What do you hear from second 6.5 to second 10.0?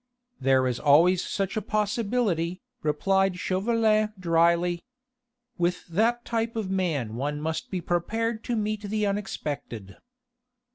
of man one must be prepared to meet the unexpected."